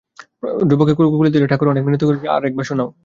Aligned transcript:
ধ্রুবকে 0.69 0.93
কোলে 0.97 1.09
তুলিয়া 1.09 1.31
লইয়া 1.35 1.51
ঠাকুর 1.51 1.71
অনেক 1.73 1.83
মিনতি 1.85 2.03
করিয়া 2.05 2.19
বলিলেন, 2.19 2.33
আর 2.35 2.41
একবার 2.49 2.65
শুনাও। 2.69 2.89